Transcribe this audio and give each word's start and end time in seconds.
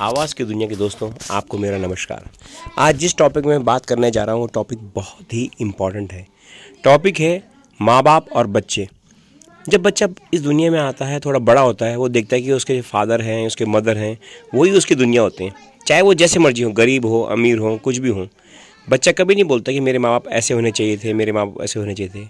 आवाज़ 0.00 0.34
की 0.34 0.44
दुनिया 0.44 0.68
के 0.68 0.76
दोस्तों, 0.76 1.12
आपको 1.30 1.58
मेरा 1.58 1.78
नमस्कार। 1.78 2.30
आज 2.78 2.96
जिस 2.96 3.16
टॉपिक 3.16 3.44
में 3.44 3.64
बात 3.64 3.86
करने 3.86 4.10
जा 4.10 4.24
रहा 4.24 4.34
हूँ, 4.34 4.42
वो 4.42 4.46
टॉपिक 4.46 4.78
बहुत 4.94 5.34
ही 5.34 5.50
इंपॉर्टेंट 5.60 6.12
है। 6.12 6.26
टॉपिक 6.84 7.20
है 7.20 7.42
माँ 7.82 8.02
बाप 8.02 8.32
और 8.32 8.46
बच्चे। 8.46 8.88
जब 9.68 9.82
बच्चा 9.82 10.08
इस 10.34 10.40
दुनिया 10.40 10.70
में 10.70 10.78
आता 10.78 11.04
है, 11.04 11.20
थोड़ा 11.20 11.38
बड़ा 11.38 11.60
होता 11.60 11.86
है, 11.86 11.96
वो 11.96 12.08
देखता 12.08 12.36
है 12.36 12.42
कि 12.42 12.52
उसके 12.52 12.80
फादर 12.80 13.20
हैं, 13.20 13.46
उसके 13.46 13.64
मदर 13.64 13.96
हैं, 13.96 14.18
वही 14.54 14.70
उसकी 14.70 14.94
दुनिया 14.94 15.22
होते 15.22 15.44
हैं। 15.44 15.54
चाहे 15.86 16.02
वो 16.02 16.14
जैसे 16.14 16.38
मर्ज़ी 16.38 16.62
हो, 16.62 16.70
गरीब 16.70 17.06
हो, 17.06 17.22
अमीर 17.22 17.58
हो, 17.58 17.76
कुछ 17.76 17.98
भी 17.98 18.08
हो, 18.08 18.28
बच्चा 18.90 19.12
कभी 19.12 19.34
नहीं 19.34 19.44
बोलता 19.44 19.72
कि 19.72 19.80
मेरे 19.80 19.98
माँ 19.98 20.10
बाप 20.10 20.28
ऐसे 20.28 20.54
होने 20.54 20.70
चाहिए 20.70 20.96
थे, 20.96 21.12
मेरे 21.12 21.32
माँ 21.32 21.46
बाप 21.46 21.62
ऐसे 21.62 21.80
होने 21.80 21.94
चाहिए 21.94 22.24
थे। 22.24 22.28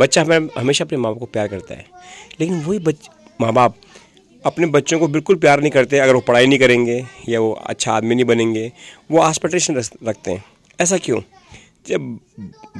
बच्चा 0.00 0.22
हमें, 0.22 0.48
हमेशा 0.58 0.84
अपने 0.84 0.98
माँ 0.98 1.12
बाप 1.12 1.20
को 1.20 1.26
प्यार 1.26 1.48
करता 1.48 1.74
है। 1.74 1.86
लेकिन 2.40 2.60
वही 2.60 2.78
बच 2.78 2.96
माँ 3.40 3.52
बाप 3.52 3.76
अपने 4.44 4.66
बच्चों 4.68 4.98
को 4.98 5.08
बिल्कुल 5.08 5.36
प्यार 5.36 5.60
नहीं 5.60 5.70
करते, 5.70 5.98
अगर 5.98 6.14
वो 6.14 6.20
पढ़ाई 6.20 6.46
नहीं 6.46 6.58
करेंगे 6.58 7.04
या 7.28 7.40
वो 7.40 7.52
अच्छा 7.52 7.92
आदमी 7.92 8.14
नहीं 8.14 8.24
बनेंगे, 8.24 8.70
वो 9.10 9.18
आस्पिटेशन 9.20 9.76
रखते 9.76 10.30
हैं। 10.30 10.44
ऐसा 10.78 10.98
क्यों? 10.98 11.20
जब 11.88 12.18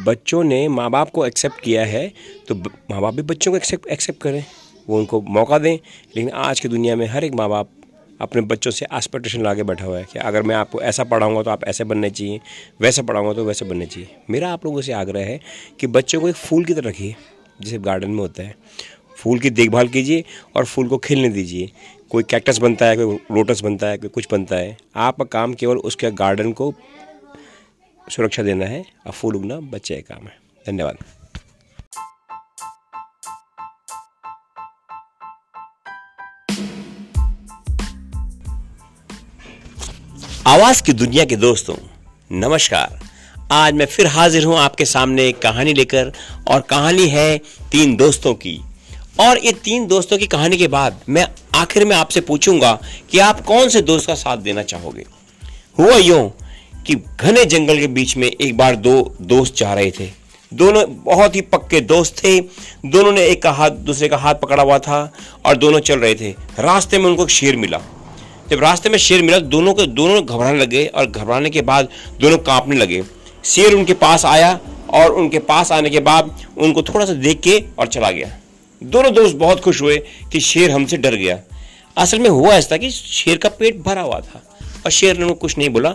बच्चों 0.07 0.43
ने 0.45 0.67
माँ 0.69 0.91
बाप 0.91 1.11
को 1.11 1.27
एक्सेप्ट 1.27 1.61
किया 1.61 1.85
है 1.87 2.07
तो 2.49 2.55
माँ 2.55 3.01
बाप 3.01 3.15
भी 3.15 3.23
बच्चों 3.25 3.53
को 3.53 3.57
एक्सेप्ट 3.57 3.87
एक्सेप्ट 3.89 4.21
करें। 4.23 4.45
वो 4.89 4.99
उनको 4.99 5.21
मौका 5.23 5.59
दें, 5.59 5.75
लेकिन 6.17 6.31
आज 6.33 6.61
की 6.61 6.69
दुनिया 6.69 6.97
में 6.97 7.07
हर 7.07 7.25
एक 7.25 7.35
माँ 7.35 7.49
बाप 7.49 7.71
अपने 8.21 8.43
बच्चों 8.43 8.71
से 8.71 8.85
आस्पिटेशन 8.87 9.43
ला 9.43 9.55
के 9.55 9.63
बैठा 9.63 9.85
हुआ 9.85 9.99
है 9.99 10.05
कि 10.13 10.19
अगर 10.19 10.43
मैं 10.43 10.55
आपको 10.57 10.81
ऐसा 10.83 11.05
पढ़ाऊँगा 11.05 11.43
तो 11.43 11.51
आप 11.51 11.65
ऐसे 11.65 11.85
बनने 11.85 12.11
चाहिए, 12.11 12.41
वैसे 12.81 13.03
पढ़ाऊँगा 13.03 13.33
तो 13.33 13.45
वैसे 13.45 13.65
बनने 13.65 13.87
चाहिए। 13.87 14.09
मेरा 14.31 14.53
आप 14.53 14.65
लोगों 14.65 14.81
से 14.81 14.93
आग्रह 14.95 15.27
है 15.27 15.41
कि 15.81 15.87
बच्चों 15.89 16.21
को 16.21 16.29
एक 16.29 16.37
फूल 16.37 16.65
की 16.65 16.75
तरह 16.75 16.89
रखिए, 16.89 17.15
जैसे 17.61 17.79
गार्डन 17.79 18.11
में 18.11 18.19
होता 18.19 18.43
है। 18.43 18.55
फूल 19.19 19.39
की 19.39 19.51
देखभाल 19.51 19.89
कीजिए 19.89 20.25
और 20.57 20.65
फूल 20.65 20.89
को 20.89 20.99
खिलने 20.99 21.29
दीजिए। 21.29 21.71
कोई 22.11 22.23
कैक्टस 22.23 22.59
बनता 22.59 22.87
है, 22.87 22.97
कोई 22.97 23.17
लोटस 23.33 23.61
बनता 23.61 23.87
है, 23.87 23.99
कोई 23.99 24.09
कुछ 24.09 24.27
बनता 24.33 24.57
है 24.57 24.77
आपका 24.97 25.25
काम 25.25 25.55
केवल 25.55 25.77
उसके 25.77 26.11
गार्डन 26.11 26.53
को 26.53 26.75
सुरक्षा 28.11 28.43
देना 28.43 28.67
है, 28.67 28.85
और 29.07 29.13
फूल 29.13 29.37
उगना 29.37 29.57
बच्चे 29.61 29.97
का 29.97 30.15
काम 30.15 30.27
है। 30.27 30.39
धन्यवाद। 30.67 30.97
आवाज़ 40.47 40.83
की 40.83 40.93
दुनिया 40.93 41.25
के 41.25 41.37
दोस्तों, 41.37 41.75
नमस्कार। 42.33 43.01
आज 43.53 43.75
मैं 43.75 43.87
फिर 43.87 44.07
हाजिर 44.07 44.45
हूँ 44.45 44.57
आपके 44.57 44.85
सामने 44.85 45.27
एक 45.29 45.39
कहानी 45.39 45.75
लेकर, 45.75 46.13
और 46.49 46.61
कहानी 46.61 47.09
है 47.09 47.39
तीन 47.73 47.97
दोस्तों 47.97 48.35
की। 48.35 48.61
और 49.21 49.39
ये 49.39 49.53
तीन 49.53 49.87
दोस्तों 49.87 50.19
की 50.19 50.27
कहानी 50.27 50.57
के 50.57 50.69
बाद 50.69 51.01
मैं 51.09 51.27
आखिर 51.55 51.85
में 51.85 51.97
आपसे 51.97 52.21
पूछूँगा 52.21 52.79
कि 53.11 53.19
आप 53.19 53.41
कौन 53.41 53.69
से 53.69 53.81
दोस्त 53.81 54.07
का 54.07 54.15
साथ 54.15 54.37
देना 54.37 54.63
चाहोगे? 54.63 55.05
हुआ 55.79 55.97
यूँ 55.97 56.33
कि 56.87 56.95
घने 57.21 57.45
जंगल 57.45 57.79
के 57.79 57.87
बीच 57.87 58.17
में 58.17 58.29
एक 58.29 58.57
बार 58.57 58.77
दो 58.77 59.15
दोस्त 59.23 59.57
जा 59.57 59.75
रहे 59.75 59.91
थे। 59.91 60.11
दोनों 60.55 60.85
बहुत 61.05 61.37
ही 61.37 61.41
पक्के 61.41 61.81
दोस्त 61.81 62.25
थे। 62.25 62.41
दोनों 62.87 63.13
ने 63.13 63.27
एक 63.27 63.43
का 63.43 63.51
हाथ 63.51 63.71
दूसरे 63.71 64.09
का 64.09 64.17
हाथ 64.17 64.35
पकड़ा 64.35 64.63
हुआ 64.63 64.79
था 64.79 65.13
और 65.47 65.57
दोनों 65.57 65.81
चल 65.81 65.99
रहे 65.99 66.15
थे। 66.15 66.31
रास्ते 66.59 66.99
में 66.99 67.07
उनको 67.07 67.23
एक 67.23 67.31
शेर 67.31 67.57
मिला। 67.57 67.81
जब 68.51 68.61
रास्ते 68.61 68.89
में 68.89 68.99
शेर 68.99 69.23
मिला, 69.23 69.39
दोनों 69.39 69.75
के, 69.75 69.87
दोनों 69.87 70.27
घबराने 70.27 70.59
लगे 70.59 70.87
और 70.87 71.07
घबराने 71.07 71.51
के 71.51 71.63
बाद 71.63 71.89
दोनों 72.21 72.39
कांपने 72.39 72.77
लगे। 72.77 73.03
शेर 73.45 73.75
उनके 73.75 73.95
पास 73.95 74.25
आया 74.25 74.61
और 74.91 75.13
उनके 75.13 75.39
पास 75.39 75.73
आने 75.73 75.91
के 75.91 76.01
बाद 76.01 76.37
उनको 76.59 76.83
थोड़ा 76.83 77.07
सा 77.07 77.13
देख 77.13 77.41
के 77.41 77.65
और 77.79 77.87
चला 77.87 78.11
गया। 78.11 78.39
दोनों 78.83 79.13
दोस्त 79.15 79.37
बहुत 79.37 79.61
खुश 79.61 79.81
हुए 79.83 79.97
कि 80.33 80.41
शेर 80.41 80.71
हमसे 80.71 80.97
डर 80.97 81.15
गया। 81.15 81.39
असल 81.97 82.19
में 82.19 82.29
हुआ 82.31 82.55
ऐसा 82.55 82.77
कि 82.77 82.91
शेर 82.91 83.37
का 83.37 83.49
पेट 83.49 83.79
भरा 83.79 84.03
हुआ 84.03 84.21
था 84.21 84.43
और 84.85 84.91
शेर 84.91 85.19
ने 85.19 85.33
कुछ 85.35 85.57
नहीं 85.59 85.69
बोला 85.69 85.91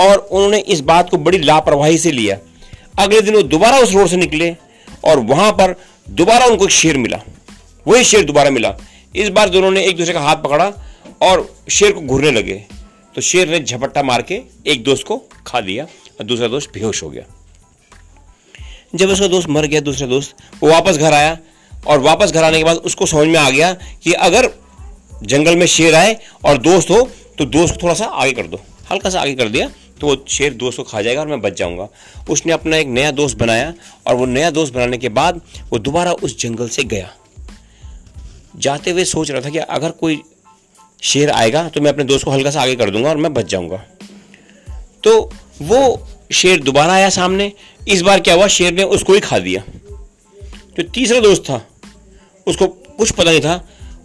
और 0.00 0.18
उन्होंने 0.18 0.58
इस 0.58 0.80
बात 0.80 1.10
को 1.10 1.16
बड़ी 1.16 1.38
लापरवाही 1.38 1.98
से 1.98 2.12
लिया। 2.12 2.38
अगले 2.98 3.20
दिन 3.20 3.34
वो 3.34 3.42
दोबारा 3.44 3.78
उस 3.78 3.92
रोड 3.92 4.08
से 4.08 4.16
निकले 4.16 4.54
और 5.04 5.18
वहाँ 5.20 5.50
पर 5.52 5.74
दोबारा 6.10 6.46
उनको 6.46 6.64
एक 6.64 6.70
शेर 6.70 6.96
मिला। 6.96 7.20
वही 7.86 8.04
शेर 8.04 8.24
दोबारा 8.24 8.50
मिला। 8.50 8.74
इस 9.14 9.28
बार 9.28 9.48
दोनों 9.48 9.70
ने 9.70 9.84
एक 9.86 9.96
दूसरे 9.96 10.14
का 10.14 10.20
हाथ 10.20 10.36
पकड़ा 10.36 10.72
और 11.22 11.56
शेर 11.70 11.92
को 11.92 12.00
घूरने 12.00 12.30
लगे। 12.30 12.54
तो 13.14 13.20
शेर 13.20 13.48
ने 13.48 13.60
झपट्टा 13.60 14.02
मार 14.02 14.22
के 14.22 14.40
एक 14.66 14.82
दोस्त 14.84 15.06
को 15.06 15.16
खा 15.46 15.60
दिया 15.60 15.84
और 15.84 16.26
दूसरा 16.26 16.48
दोस्त 16.48 16.70
बेहोश 16.74 17.02
हो 17.02 17.08
गया। 17.10 17.24
जब 18.94 19.08
उसका 19.08 19.26
दोस्त 19.26 19.48
मर 19.48 19.66
गया, 19.66 19.80
दूसरा 19.80 20.06
दोस्त 20.06 20.36
वो 20.62 20.70
वापस 20.70 20.96
घर 20.96 21.12
आया 21.12 21.36
और 21.86 21.98
वापस 22.00 22.32
घर 22.32 22.44
आने 22.44 22.58
के 22.58 22.64
बाद 22.64 22.76
उसको 22.76 23.06
समझ 23.06 23.26
में 23.26 23.38
आ 23.40 23.48
गया 23.50 23.72
कि 24.04 24.12
अगर 24.12 24.50
जंगल 25.24 25.56
में 25.56 25.66
शेर 25.66 25.94
आए 25.94 26.16
और 26.44 26.58
दोस्त 26.58 26.90
हो 26.90 27.00
तो 27.38 27.44
दोस्त 27.46 27.74
को 27.74 27.82
थोड़ा 27.82 27.94
सा 27.94 28.04
आगे 28.04 28.32
कर 28.32 28.46
दो। 28.46 28.60
हल्का 28.90 29.10
सा 29.10 29.20
आगे 29.20 29.34
कर 29.34 29.48
दिया 29.48 29.68
तो 30.00 30.06
वो 30.06 30.16
शेर 30.28 30.54
दोस्त 30.54 30.76
को 30.76 30.82
खा 30.82 31.02
जाएगा 31.02 31.20
और 31.20 31.26
मैं 31.26 31.40
बच 31.40 31.58
जाऊँगा। 31.58 31.88
उसने 32.30 32.52
अपना 32.52 32.76
एक 32.76 32.86
नया 32.88 33.10
दोस्त 33.12 33.38
बनाया 33.38 33.72
और 34.06 34.14
वो 34.14 34.26
नया 34.26 34.50
दोस्त 34.50 34.74
बनाने 34.74 34.98
के 34.98 35.08
बाद 35.10 35.40
वो 35.70 35.78
दोबारा 35.78 36.12
उस 36.12 36.38
जंगल 36.40 36.68
से 36.68 36.84
गया। 36.84 37.10
जाते 38.56 38.90
हुए 38.90 39.04
सोच 39.04 39.30
रहा 39.30 39.40
था 39.40 39.50
कि 39.50 39.58
अगर 39.58 39.90
कोई 39.90 40.20
शेर 41.02 41.30
आएगा 41.30 41.68
तो 41.68 41.80
मैं 41.80 41.92
अपने 41.92 42.04
दोस्त 42.04 42.24
को 42.24 42.30
हल्का 42.30 42.50
सा 42.50 42.62
आगे 42.62 42.76
कर 42.76 42.90
दूँगा 42.90 43.08
और 43.10 43.16
मैं 43.16 43.32
बच 43.34 43.50
जाऊँगा। 43.50 43.76
तो 45.04 45.30
वो 45.62 46.08
शेर 46.32 46.60
दोबारा 46.60 46.92
आया 46.92 47.08
सामने। 47.10 47.52
इस 47.88 48.02
बार 48.02 48.20
क्या 48.20 48.34
हुआ? 48.34 48.46
शेर 48.46 48.72
ने 48.72 48.82
उसको 48.84 49.12
ही 49.12 49.20
खा 49.20 49.38
दिया। 49.38 49.62
जो 50.78 50.84
तीसरा 50.84 51.20
दोस्त 51.20 51.42
था, 51.42 51.60
उसको 52.46 52.66
कुछ 52.66 53.10
पता 53.10 53.30
नहीं 53.30 53.40
था। 53.40 53.64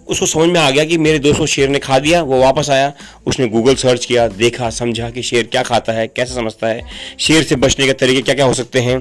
उसको 0.09 0.25
समझ 0.25 0.47
में 0.49 0.59
आ 0.59 0.69
गया 0.71 0.83
कि 0.85 0.97
मेरे 0.97 1.19
दोस्त 1.19 1.39
को 1.39 1.45
शेर 1.45 1.69
ने 1.69 1.79
खा 1.79 1.97
दिया, 1.99 2.21
वो 2.21 2.39
वापस 2.39 2.69
आया। 2.69 2.91
उसने 3.27 3.47
गूगल 3.47 3.75
सर्च 3.75 4.05
किया, 4.05 4.27
देखा, 4.27 4.69
समझा 4.69 5.09
कि 5.09 5.21
शेर 5.23 5.43
क्या 5.43 5.61
खाता 5.63 5.93
है, 5.93 6.07
कैसे 6.07 6.33
समझता 6.35 6.67
है, 6.67 6.81
शेर 7.19 7.43
से 7.43 7.55
बचने 7.55 7.85
के 7.85 7.93
तरीके 7.93 8.21
क्या 8.21 8.35
क्या 8.35 8.45
हो 8.45 8.53
सकते 8.53 8.79
हैं। 8.79 8.97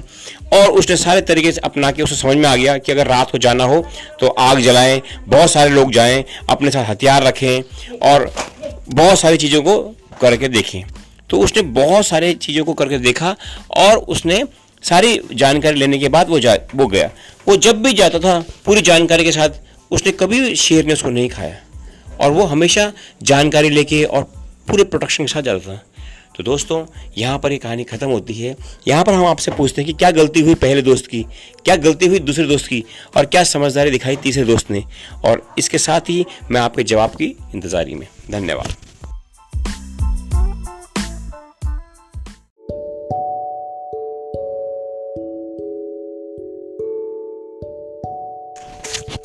और 0.53 0.69
उसने 0.69 0.97
सारे 0.97 1.21
तरीके 1.23 1.51
से 1.51 1.61
अपना 1.61 1.91
के 1.91 2.03
उसे 2.03 2.15
समझ 2.15 2.37
में 2.37 2.45
आ 2.45 2.55
गया 2.55 2.77
कि 2.77 2.91
अगर 2.91 3.07
रात 3.07 3.31
को 3.31 3.37
जाना 3.37 3.63
हो 3.63 3.83
तो 4.19 4.27
आग 4.27 4.59
जलाएँ, 4.59 5.01
बहुत 5.27 5.51
सारे 5.51 5.69
लोग 5.69 5.91
जाएँ, 5.91 6.23
अपने 6.49 6.71
साथ 6.71 6.89
हथियार 6.89 7.23
रखें 7.23 7.61
और 8.03 8.33
बहुत 8.89 9.19
सारी 9.19 9.37
चीज़ों 9.37 9.61
को 9.61 9.79
करके 10.21 10.47
देखें। 10.47 10.83
तो 11.29 11.39
उसने 11.39 11.61
बहुत 11.73 12.05
सारे 12.05 12.33
चीज़ों 12.35 12.65
को 12.65 12.73
करके 12.73 12.97
देखा 12.99 13.35
और 13.77 13.97
उसने 13.97 14.43
सारी 14.83 15.19
जानकारी 15.33 15.79
लेने 15.79 15.97
के 15.97 16.09
बाद 16.09 16.29
वो 16.29 16.39
जा, 16.39 16.57
वो 16.75 16.87
गया। 16.87 17.11
वो 17.47 17.55
जब 17.57 17.81
भी 17.83 17.93
जाता 17.93 18.19
था, 18.19 18.39
पूरी 18.65 18.81
जानकारी 18.81 19.23
के 19.23 19.31
साथ, 19.31 19.49
उसने 19.91 20.11
कभी 20.11 20.55
शेर 20.55 20.85
ने 20.85 20.93
उसको 20.93 21.09
नहीं 21.09 21.29
खाया। 21.29 21.55
और 22.21 22.31
वो 22.31 22.43
हमेशा 22.43 22.91
जानकारी 23.23 23.69
लेके 23.69 24.03
और 24.03 24.23
पूरे 24.67 24.83
प्रोटेक्शन 24.83 25.23
के 25.23 25.33
साथ 25.33 25.41
जाता 25.41 25.73
था। 25.73 25.81
तो 26.37 26.43
दोस्तों, 26.43 26.85
यहाँ 27.17 27.39
पर 27.39 27.51
ये 27.51 27.57
कहानी 27.57 27.83
ख़त्म 27.83 28.07
होती 28.07 28.33
है। 28.33 28.55
यहाँ 28.87 29.03
पर 29.03 29.13
हम 29.13 29.25
आपसे 29.25 29.51
पूछते 29.51 29.81
हैं 29.81 29.87
कि 29.87 29.93
क्या 29.93 30.11
गलती 30.11 30.41
हुई 30.41 30.55
पहले 30.55 30.81
दोस्त 30.81 31.07
की, 31.07 31.21
क्या 31.65 31.75
गलती 31.75 32.07
हुई 32.07 32.19
दूसरे 32.19 32.45
दोस्त 32.47 32.67
की, 32.67 32.83
और 33.17 33.25
क्या 33.25 33.43
समझदारी 33.43 33.91
दिखाई 33.91 34.15
तीसरे 34.15 34.43
दोस्त 34.43 34.71
ने? 34.71 34.83
और 35.25 35.55
इसके 35.57 35.77
साथ 35.77 36.09
ही 36.09 36.25
मैं 36.51 36.61
आपके 36.61 36.83
जवाब 36.83 37.09
की 37.09 37.35
इंतज़ारी 37.55 37.95
में। 37.95 38.07
धन्यवाद। 38.31 38.75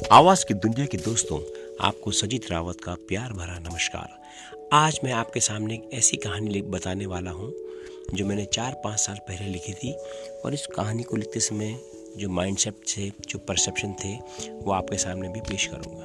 आवाज़ 0.06 0.46
की 0.46 0.54
दुनिया 0.54 0.86
के 0.86 0.96
दोस्तों, 0.96 1.40
आपको 1.80 2.10
सजीत 2.10 2.50
रावत 2.50 2.80
का 2.80 2.94
प्यार 2.94 3.32
भरा 3.32 3.58
नमस्कार। 3.58 4.22
आज 4.72 5.00
मैं 5.04 5.12
आपके 5.12 5.40
सामने 5.40 5.74
एक 5.74 5.90
ऐसी 5.92 6.16
कहानी 6.16 6.62
बताने 6.62 7.06
वाला 7.06 7.30
हूँ, 7.30 7.54
जो 8.14 8.26
मैंने 8.26 8.44
चार 8.44 8.80
पाँच 8.84 8.98
साल 8.98 9.16
पहले 9.16 9.50
लिखी 9.50 9.72
थी, 9.72 9.92
और 10.44 10.54
इस 10.54 10.66
कहानी 10.66 11.02
को 11.02 11.16
लिखते 11.16 11.40
समय 11.40 11.80
जो 12.16 12.28
माइंडसेट 12.28 12.74
थे 12.74 13.12
जो 13.28 13.38
परसेप्शन 13.38 13.92
थे, 14.04 14.14
वो 14.50 14.72
आपके 14.72 14.96
सामने 14.96 15.28
भी 15.28 15.40
पेश 15.40 15.66
करूँगा। 15.66 16.04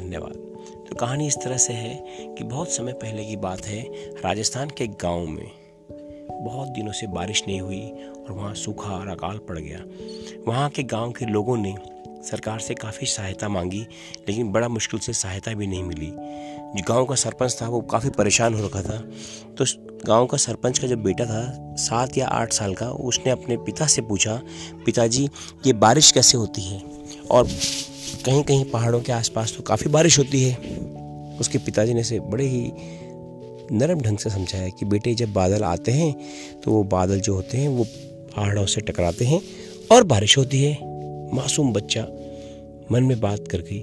धन्यवाद। 0.00 0.34
तो 0.88 0.96
कहानी 0.96 1.26
इस 1.26 1.36
तरह 1.44 1.56
से 1.56 1.72
है 1.72 2.04
कि 2.34 2.44
बहुत 2.44 2.70
समय 2.70 2.92
पहले 2.92 3.24
की 3.24 3.36
बात 3.36 3.66
है, 3.66 3.82
राजस्थान 4.20 4.70
के 4.70 4.86
गाँव 4.86 5.26
में। 5.26 5.50
बहुत 6.44 6.68
दिनों 6.68 6.92
से 6.92 7.06
बारिश 7.06 7.42
नहीं 7.46 7.60
हुई, 7.60 7.90
और 7.90 8.32
वहाँ 8.32 8.54
सूखा 8.54 8.90
और 8.90 9.08
अकाल 9.08 9.38
पड़ 9.38 9.58
गया। 9.58 9.84
वहाँ 10.48 10.70
के 10.70 10.82
गाँव 10.82 11.12
के 11.12 11.26
लोगों 11.26 11.56
ने 11.56 11.93
सरकार 12.30 12.58
से 12.58 12.74
काफ़ी 12.74 13.06
सहायता 13.06 13.48
मांगी, 13.48 13.86
लेकिन 14.28 14.52
बड़ा 14.52 14.68
मुश्किल 14.68 15.00
से 15.00 15.12
सहायता 15.12 15.54
भी 15.54 15.66
नहीं 15.66 15.84
मिली। 15.84 16.12
जो 16.76 16.82
गाँव 16.88 17.04
का 17.04 17.14
सरपंच 17.14 17.58
था, 17.62 17.68
वो 17.68 17.80
काफ़ी 17.80 18.10
परेशान 18.10 18.54
हो 18.54 18.66
रखा 18.66 18.82
था। 18.82 18.98
तो 19.58 19.64
गाँव 20.06 20.26
का 20.26 20.36
सरपंच 20.36 20.78
का 20.78 20.86
जब 20.86 21.02
बेटा 21.02 21.24
था, 21.24 21.74
सात 21.76 22.18
या 22.18 22.26
आठ 22.26 22.52
साल 22.52 22.74
का, 22.74 22.90
उसने 22.90 23.32
अपने 23.32 23.56
पिता 23.56 23.86
से 23.86 24.02
पूछा, 24.02 24.42
पिताजी, 24.86 25.28
ये 25.66 25.72
बारिश 25.72 26.12
कैसे 26.12 26.38
होती 26.38 26.62
है? 26.62 26.82
और 27.30 27.48
कहीं 28.24 28.42
कहीं 28.42 28.64
पहाड़ों 28.64 29.00
के 29.00 29.12
आसपास 29.12 29.54
तो 29.56 29.62
काफ़ी 29.62 29.90
बारिश 29.90 30.18
होती 30.18 30.42
है। 30.42 30.56
उसके 31.40 31.58
पिताजी 31.58 31.94
ने 31.94 32.00
इसे 32.00 32.20
बड़े 32.20 32.46
ही 32.46 32.72
नरम 33.72 34.00
ढंग 34.00 34.18
से 34.18 34.30
समझाया 34.30 34.68
कि, 34.68 34.84
बेटे, 34.84 35.14
जब 35.14 35.32
बादल 35.32 35.62
आते 35.62 35.92
हैं 35.92 36.14
तो 36.60 36.70
वो 36.70 36.84
बादल 36.84 37.20
जो 37.20 37.34
होते 37.34 37.58
हैं, 37.58 37.68
वो 37.68 37.84
पहाड़ों 38.36 38.66
से 38.66 38.80
टकराते 38.80 39.24
हैं 39.24 39.40
और 39.92 40.04
बारिश 40.04 40.38
होती 40.38 40.64
है। 40.64 40.93
मासूम 41.34 41.72
बच्चा 41.72 42.02
मन 42.92 43.02
में 43.02 43.20
बात 43.20 43.48
कर 43.48 43.58
गई 43.58 43.80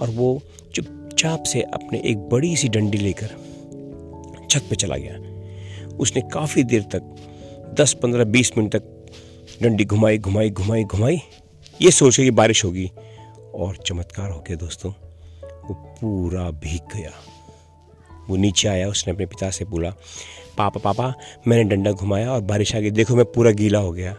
और 0.00 0.10
वो 0.10 0.42
चुपचाप 0.74 1.42
से 1.42 1.62
अपने 1.62 2.02
एक 2.04 2.18
बड़ी 2.18 2.56
सी 2.56 2.68
डंडी 2.68 2.98
लेकर 2.98 3.26
छत 4.50 4.66
पे 4.70 4.76
चला 4.76 4.96
गया। 4.96 5.18
उसने 5.96 6.22
काफ़ी 6.22 6.62
देर 6.62 6.82
तक 6.82 7.14
10 7.80 7.92
15 7.94 8.24
20 8.24 8.52
मिनट 8.58 8.76
तक 8.76 9.06
डंडी 9.62 9.84
घुमाई 9.84 10.18
घुमाई 10.18 10.50
घुमाई 10.50 10.84
घुमाई। 10.84 11.20
ये 11.82 11.90
सोचे 11.90 12.24
कि 12.24 12.30
बारिश 12.30 12.64
होगी 12.64 12.90
और 13.54 13.76
चमत्कार 13.76 14.30
हो 14.30 14.40
गया 14.40 14.56
दोस्तों, 14.56 14.92
वो 15.68 15.74
पूरा 15.74 16.50
भीग 16.50 16.96
गया। 16.96 17.10
वो 18.30 18.36
नीचे 18.36 18.68
आया, 18.68 18.88
उसने 18.88 19.12
अपने 19.12 19.26
पिता 19.26 19.50
से 19.50 19.64
बोला, 19.64 19.90
पापा 20.58 20.80
पापा, 20.80 21.14
मैंने 21.48 21.64
डंडा 21.64 21.92
घुमाया 21.92 22.32
और 22.32 22.40
बारिश 22.40 22.76
आ 22.76 22.80
गई, 22.80 22.90
देखो 22.90 23.16
मैं 23.16 23.24
पूरा 23.24 23.50
गीला 23.50 23.78
हो 23.78 23.92
गया। 23.92 24.16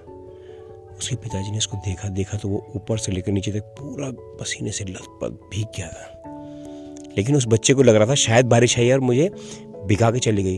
उसके 1.06 1.16
पिताजी 1.16 1.52
ने 1.52 1.58
उसको 1.58 1.78
देखा 1.78 2.08
देखा 2.10 2.38
तो 2.38 2.50
वो 2.50 2.66
ऊपर 2.76 2.98
से 2.98 3.12
लेकर 3.12 3.32
नीचे 3.32 3.52
तक 3.52 3.76
पूरा 3.80 4.10
पसीने 4.40 4.72
से 4.72 4.84
लथपथ 4.84 5.32
भीग 5.52 5.66
गया 5.78 5.88
था। 5.88 7.12
लेकिन 7.18 7.36
उस 7.36 7.46
बच्चे 7.48 7.74
को 7.74 7.84
लग 7.84 7.96
रहा 7.96 8.08
था 8.08 8.16
शायद 8.16 8.46
बारिश 8.46 8.78
आई 8.80 8.90
और 8.92 9.00
मुझे 9.00 9.30
भिगा 9.86 10.10
के 10.12 10.20
चली 10.20 10.44
गई। 10.44 10.58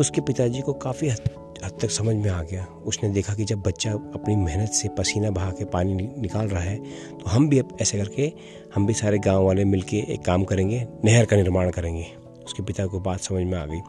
उसके 0.00 0.20
पिताजी 0.20 0.60
को 0.60 0.72
काफ़ी 0.72 1.08
हद 1.08 1.78
तक 1.82 1.90
समझ 1.90 2.14
में 2.16 2.30
आ 2.30 2.42
गया। 2.42 2.66
उसने 2.86 3.08
देखा 3.08 3.34
कि 3.34 3.44
जब 3.44 3.62
बच्चा 3.62 3.92
अपनी 3.92 4.36
मेहनत 4.36 4.68
से 4.70 4.88
पसीना 4.88 5.30
बहा 5.30 5.50
के 5.50 5.64
पानी 5.64 5.94
निकाल 5.94 6.48
रहा 6.48 6.62
है 6.62 6.76
तो 7.10 7.30
हम 7.30 7.48
भी 7.48 7.58
अब 7.58 7.76
ऐसे 7.82 7.98
करके, 7.98 8.32
हम 8.74 8.86
भी 8.86 8.94
सारे 8.94 9.18
गाँव 9.18 9.44
वाले 9.46 9.64
मिलके 9.64 10.04
एक 10.08 10.24
काम 10.24 10.44
करेंगे, 10.44 10.86
नहर 11.04 11.24
का 11.24 11.36
निर्माण 11.36 11.70
करेंगे। 11.70 12.06
उसके 12.44 12.62
पिता 12.62 12.86
को 12.86 13.00
बात 13.00 13.20
समझ 13.20 13.44
में 13.44 13.58
आ 13.58 13.66
गई। 13.66 13.80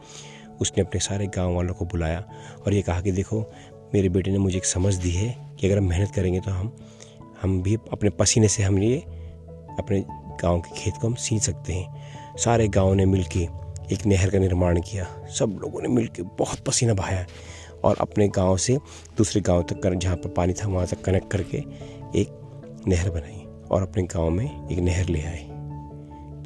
उसने 0.60 0.82
अपने 0.82 1.00
सारे 1.00 1.26
गाँव 1.26 1.54
वालों 1.54 1.74
को 1.74 1.84
बुलाया 1.84 2.24
और 2.66 2.74
ये 2.74 2.82
कहा 2.82 3.00
कि 3.00 3.12
देखो 3.12 3.42
मेरे 3.94 4.08
बेटे 4.08 4.30
ने 4.30 4.38
मुझे 4.38 4.56
एक 4.56 4.64
समझ 4.64 4.94
दी 4.94 5.10
है 5.10 5.56
कि 5.60 5.66
अगर 5.66 5.78
हम 5.78 5.84
मेहनत 5.84 6.10
करेंगे 6.10 6.40
तो 6.40 6.50
हम 6.50 6.72
हम 7.42 7.62
भी 7.62 7.76
अपने 7.92 8.10
पसीने 8.10 8.48
से 8.48 8.62
हम 8.62 8.78
ये 8.78 8.96
अपने 9.78 10.04
गाँव 10.42 10.60
के 10.60 10.74
खेत 10.76 10.94
को 11.00 11.06
हम 11.06 11.14
सींच 11.14 11.42
सकते 11.42 11.72
हैं। 11.72 12.36
सारे 12.36 12.68
गाँव 12.68 12.94
ने 12.94 13.06
मिलके 13.06 13.40
एक 13.94 14.06
नहर 14.06 14.30
का 14.30 14.38
निर्माण 14.38 14.80
किया। 14.80 15.06
सब 15.38 15.58
लोगों 15.62 15.82
ने 15.82 15.88
मिलकर 15.88 16.22
बहुत 16.38 16.60
पसीना 16.60 16.94
बहाया 16.94 17.26
और 17.84 17.96
अपने 18.00 18.28
गाँव 18.28 18.56
से 18.56 18.78
दूसरे 19.16 19.40
गाँव 19.40 19.62
तक 19.62 19.82
कर, 19.82 19.94
जहाँ 19.94 20.16
पर 20.16 20.28
पानी 20.28 20.52
था, 20.52 20.68
वहाँ 20.68 20.86
तक 20.86 21.02
कनेक्ट 21.02 21.30
करके 21.30 21.58
एक 22.20 22.84
नहर 22.88 23.10
बनाई 23.10 23.44
और 23.70 23.82
अपने 23.82 24.02
गाँव 24.02 24.30
में 24.30 24.68
एक 24.72 24.78
नहर 24.78 25.08
ले 25.08 25.22
आए। 25.22 25.44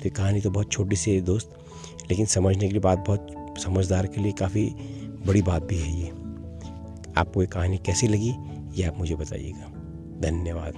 तो 0.02 0.10
कहानी 0.10 0.40
तो 0.40 0.50
बहुत 0.50 0.72
छोटी 0.72 0.96
सी 0.96 1.14
है 1.14 1.20
दोस्त, 1.20 1.56
लेकिन 2.10 2.26
समझने 2.26 2.66
के 2.66 2.72
लिए 2.72 2.80
बात 2.80 2.98
बहुत 2.98 3.54
समझदार 3.58 4.06
के 4.06 4.20
लिए 4.20 4.32
काफ़ी 4.32 4.66
बड़ी 5.26 5.42
बात 5.42 5.62
भी 5.62 5.78
है 5.78 6.00
ये। 6.00 6.10
आपको 7.16 7.40
ये 7.40 7.46
कहानी 7.46 7.78
कैसी 7.78 8.08
लगी 8.08 8.34
ये 8.74 8.84
आप 8.84 8.98
मुझे 8.98 9.14
बताइएगा। 9.14 9.72
धन्यवाद। 10.20 10.74